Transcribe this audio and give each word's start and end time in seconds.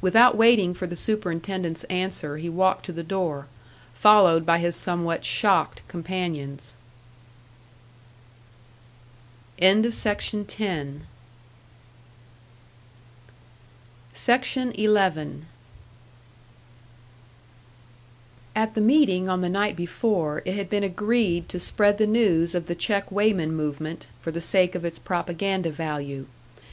Without 0.00 0.36
waiting 0.36 0.74
for 0.74 0.88
the 0.88 0.96
superintendent's 0.96 1.84
answer, 1.84 2.38
he 2.38 2.48
walked 2.48 2.84
to 2.86 2.92
the 2.92 3.04
door, 3.04 3.46
followed 3.94 4.44
by 4.44 4.58
his 4.58 4.74
somewhat 4.74 5.24
shocked 5.24 5.82
companions. 5.86 6.74
SECTION 14.12 14.72
11. 14.72 15.46
At 18.56 18.74
the 18.74 18.80
meeting 18.80 19.28
on 19.28 19.40
the 19.40 19.48
night 19.48 19.76
before 19.76 20.42
it 20.44 20.56
had 20.56 20.68
been 20.68 20.82
agreed 20.82 21.48
to 21.48 21.60
spread 21.60 21.98
the 21.98 22.08
news 22.08 22.56
of 22.56 22.66
the 22.66 22.74
check 22.74 23.12
weighman 23.12 23.52
movement, 23.54 24.08
for 24.20 24.32
the 24.32 24.40
sake 24.40 24.74
of 24.74 24.84
its 24.84 24.98
propaganda 24.98 25.70
value. 25.70 26.26